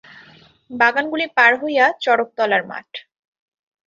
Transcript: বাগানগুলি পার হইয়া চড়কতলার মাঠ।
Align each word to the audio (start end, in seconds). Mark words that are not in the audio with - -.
বাগানগুলি 0.71 1.25
পার 1.37 1.51
হইয়া 1.61 1.85
চড়কতলার 2.03 2.63
মাঠ। 2.67 2.89